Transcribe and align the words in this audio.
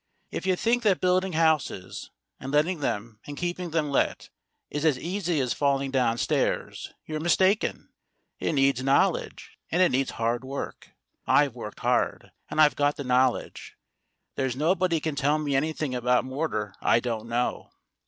If 0.31 0.47
you 0.47 0.55
think 0.55 0.81
that 0.81 0.99
building 0.99 1.33
houses, 1.33 2.09
and 2.39 2.51
letting 2.51 2.79
them, 2.79 3.19
and 3.27 3.37
keeping 3.37 3.69
them 3.69 3.91
let, 3.91 4.31
is 4.71 4.83
as 4.83 4.97
easy 4.97 5.39
as 5.39 5.53
falling 5.53 5.91
downstairs, 5.91 6.91
you're 7.05 7.19
mistaken. 7.19 7.89
It 8.39 8.53
needs 8.53 8.81
knowledge, 8.81 9.59
and 9.69 9.79
it 9.83 9.91
needs 9.91 10.09
hard 10.09 10.43
work. 10.43 10.89
I've 11.27 11.53
worked 11.53 11.81
hard, 11.81 12.31
and 12.49 12.59
I've 12.59 12.75
got 12.75 12.95
the 12.95 13.03
knowl 13.03 13.37
edge. 13.37 13.77
There's 14.33 14.55
nobody 14.55 14.99
can 14.99 15.13
tell 15.15 15.37
me 15.37 15.55
anything 15.55 15.93
about 15.93 16.25
mortar 16.25 16.73
I 16.81 16.99
don't 16.99 17.29
know. 17.29 17.69